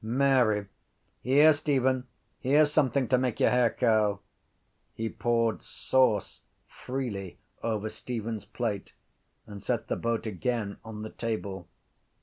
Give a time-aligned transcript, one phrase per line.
[0.03, 0.65] —Mary?
[1.21, 2.07] Here, Stephen,
[2.39, 4.23] here’s something to make your hair curl.
[4.95, 8.93] He poured sauce freely over Stephen’s plate
[9.45, 11.67] and set the boat again on the table.